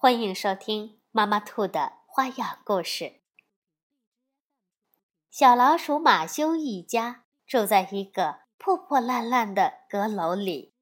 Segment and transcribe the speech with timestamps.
[0.00, 3.14] 欢迎收听妈妈兔的花样故事。
[5.28, 10.72] 小老鼠马修一家住在一个破破烂烂的阁楼里，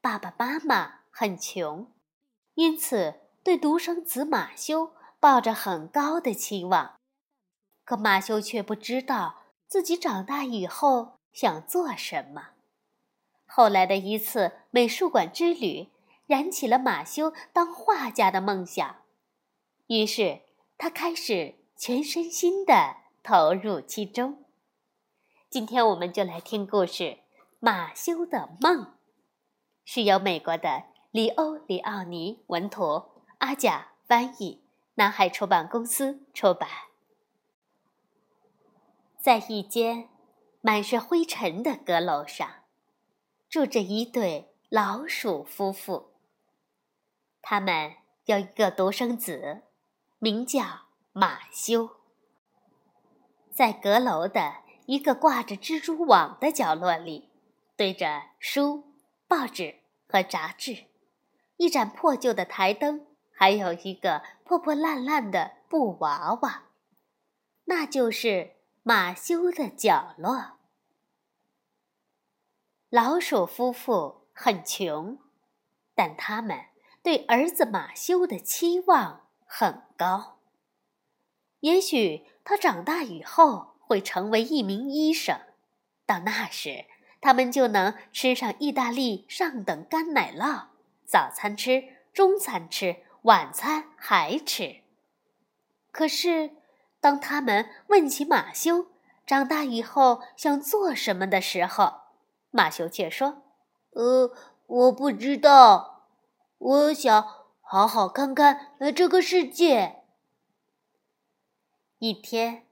[0.00, 1.92] 爸爸妈妈很穷，
[2.54, 7.00] 因此对独生子马修抱着很高的期望。
[7.84, 12.50] 可马修却不知道自己长大以后想做什么。
[13.44, 15.88] 后来的一次美术馆之旅。
[16.30, 19.02] 燃起了马修当画家的梦想，
[19.88, 20.42] 于是
[20.78, 24.44] 他开始全身心的投入其中。
[25.48, 27.02] 今天我们就来听故事
[27.58, 28.84] 《马修的梦》，
[29.84, 34.62] 是由美国的里欧·里奥尼文图，阿贾翻译，
[34.94, 36.68] 南海出版公司出版。
[39.18, 40.08] 在一间
[40.60, 42.48] 满是灰尘的阁楼上，
[43.48, 46.09] 住着一对老鼠夫妇。
[47.42, 47.94] 他们
[48.26, 49.62] 有一个独生子，
[50.18, 51.96] 名叫马修。
[53.52, 57.30] 在阁楼的一个挂着蜘蛛网的角落里，
[57.76, 58.94] 堆着书、
[59.26, 60.86] 报纸和杂志，
[61.56, 66.64] 一盏破旧的台灯，还有一个破破烂烂的布娃娃。
[67.64, 70.58] 那就是马修的角落。
[72.88, 75.18] 老鼠夫妇很穷，
[75.94, 76.69] 但他们。
[77.02, 80.38] 对儿子马修的期望很高。
[81.60, 85.38] 也许他长大以后会成为一名医生，
[86.06, 86.86] 到那时
[87.20, 90.66] 他们就能吃上意大利上等干奶酪，
[91.04, 94.76] 早餐吃，中餐吃，晚餐还吃。
[95.92, 96.50] 可是，
[97.00, 98.86] 当他们问起马修
[99.26, 102.00] 长大以后想做什么的时候，
[102.50, 103.42] 马修却说
[103.92, 104.32] ：“呃，
[104.66, 105.98] 我不知道。”
[106.60, 110.02] 我想好好看看呃这个世界。
[111.98, 112.66] 一天，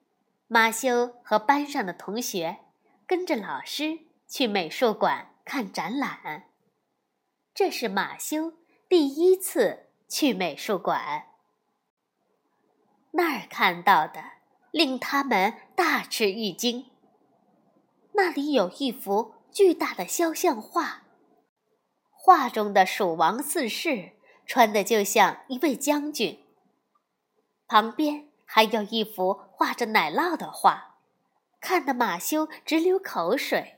[0.46, 2.58] 马修和班上的同学
[3.06, 6.50] 跟着老师去美术馆看展览。
[7.54, 8.52] 这是马修
[8.90, 11.28] 第一次去美术馆，
[13.12, 14.22] 那儿看到的
[14.70, 16.90] 令他们大吃一惊。
[18.12, 21.04] 那里有一幅巨大的肖像画。
[22.20, 24.12] 画中的蜀王四世
[24.44, 26.44] 穿的就像一位将军。
[27.66, 30.96] 旁边还有一幅画着奶酪的画，
[31.60, 33.76] 看得马修直流口水。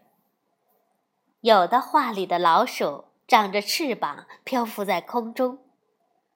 [1.43, 5.59] 有的画里的老鼠长着翅膀漂浮在空中，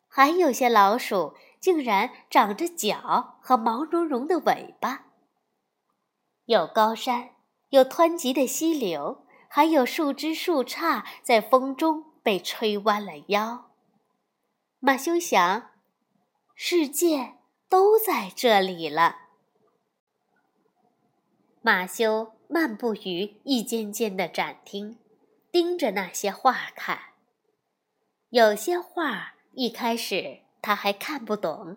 [0.06, 5.06] 还有些老鼠竟然长着脚和毛茸茸的尾巴。
[6.44, 7.30] 有高山，
[7.70, 9.23] 有湍急的溪流。
[9.56, 13.70] 还有树枝树杈在风中被吹弯了腰。
[14.80, 15.70] 马修想，
[16.56, 17.34] 世界
[17.68, 19.28] 都在这里了。
[21.62, 24.98] 马修漫步于一间间的展厅，
[25.52, 27.12] 盯着那些画看。
[28.30, 31.76] 有些画一开始他还看不懂。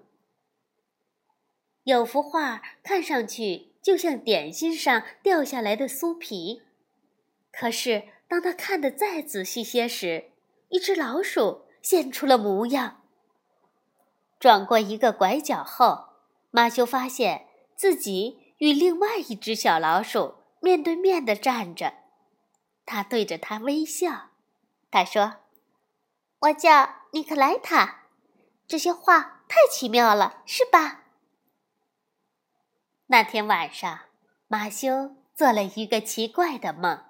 [1.83, 6.63] 有幅画看上去就像点心上掉下来的酥皮。
[7.59, 10.31] 可是，当他看得再仔细些时，
[10.69, 13.01] 一只老鼠现出了模样。
[14.39, 16.09] 转过一个拐角后，
[16.51, 21.95] 马修发现自己与另外一只小老鼠面对面的站着。
[22.85, 24.29] 他对着他微笑。
[24.91, 25.37] 他说
[26.41, 28.03] ：“我叫尼克莱塔。
[28.67, 31.05] 这些画太奇妙了，是吧？”
[33.07, 34.01] 那天晚上，
[34.47, 37.06] 马修做了一个奇怪的梦。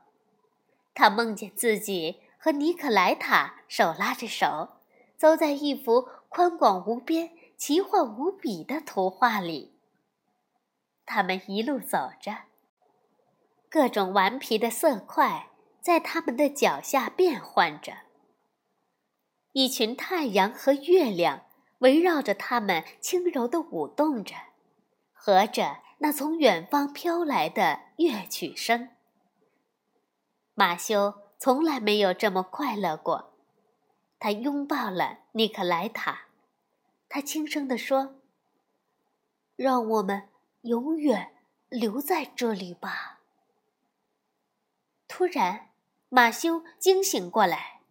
[0.99, 4.79] 他梦见自己和尼可莱塔手拉着手，
[5.15, 9.77] 走在一幅宽广无边、奇幻无比的图画里。
[11.05, 12.45] 他们一路走着，
[13.69, 15.49] 各种顽皮的色块
[15.79, 17.97] 在他们的脚下变换着。
[19.51, 21.44] 一群太阳和月亮
[21.81, 24.33] 围绕着他们轻柔地舞动着，
[25.13, 28.89] 和着那从远方飘来的乐曲声。
[30.59, 33.31] 马修从来没有这么快乐过，
[34.18, 36.30] 他拥抱了尼克莱塔，
[37.07, 38.15] 他轻声地说
[39.56, 40.30] ：“让我们
[40.62, 41.36] 永远
[41.69, 43.19] 留在这里吧。”
[45.07, 45.69] 突然，
[46.09, 47.81] 马修惊醒过来，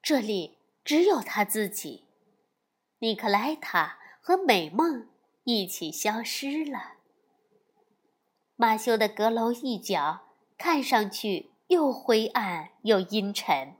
[0.00, 2.04] 这里只有他自己。
[3.00, 5.08] 尼克莱塔和美梦
[5.42, 6.92] 一起消失了。
[8.54, 13.76] 马修的阁楼一角看上去又灰暗又阴沉，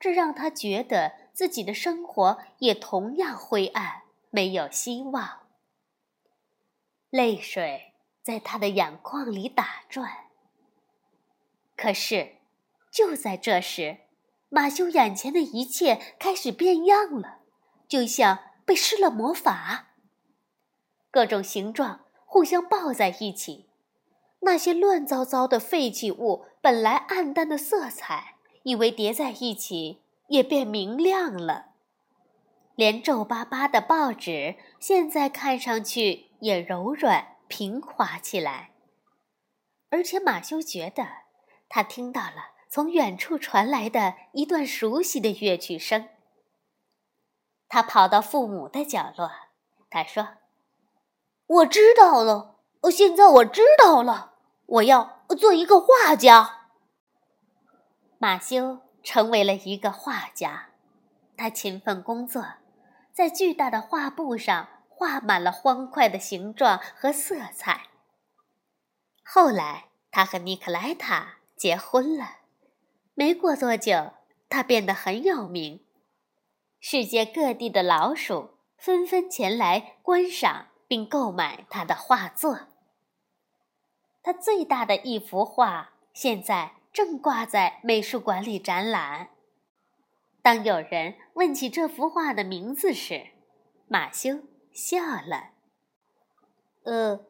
[0.00, 5.40] 这让他觉得自己的生活也同样灰暗，没有希望。
[7.10, 7.92] 泪水
[8.22, 10.28] 在他的眼眶里打转。
[11.76, 12.36] 可是，
[12.90, 13.98] 就在这时，
[14.48, 17.40] 马修眼前的一切开始变样了，
[17.86, 19.88] 就像被施了魔法。
[21.10, 23.67] 各种形状互相抱在一起。
[24.40, 31.66] 那些乱糟糟的废弃物，本来暗淡的色彩，因为叠在一起，也变明亮了。
[32.76, 38.70] 连皱巴巴的报纸，现在看上去也柔软平滑起来。
[39.90, 41.06] 而且马修觉得，
[41.68, 46.08] 他听到了从远处传来的一段熟悉的乐曲声。
[47.68, 49.30] 他跑到父母的角落，
[49.90, 50.28] 他说
[51.46, 54.34] ：“我知道了。”哦，现在我知道了，
[54.66, 56.68] 我要做一个画家。
[58.18, 60.70] 马修成为了一个画家，
[61.36, 62.44] 他勤奋工作，
[63.12, 67.88] 在巨大的画布上画满了欢快的形状和色彩。
[69.24, 72.38] 后来，他和尼克莱塔结婚了，
[73.14, 74.12] 没过多久，
[74.48, 75.84] 他变得很有名，
[76.80, 80.67] 世界各地的老鼠纷纷前来观赏。
[80.88, 82.60] 并购买他的画作。
[84.22, 89.28] 他最大的一幅画现在正挂在美术馆里展览。
[90.42, 93.28] 当有人问起这幅画的名字时，
[93.86, 94.40] 马修
[94.72, 95.50] 笑了。
[96.84, 97.20] “呃，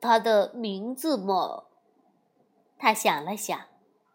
[0.00, 1.64] 他的名字嘛……”
[2.78, 3.66] 他想了想，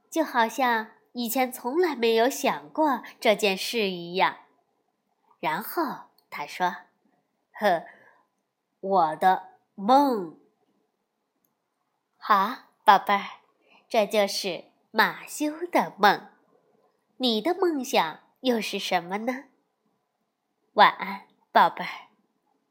[0.10, 4.38] 就好像以前从来没有想过这件事一样。
[5.42, 6.78] 然后他说
[7.60, 7.84] ：“呵。”
[8.84, 9.44] 我的
[9.76, 10.38] 梦，
[12.18, 12.54] 好，
[12.84, 13.40] 宝贝儿，
[13.88, 16.28] 这就是马修的梦。
[17.16, 19.46] 你的梦想又是什么呢？
[20.74, 22.03] 晚安，宝贝儿。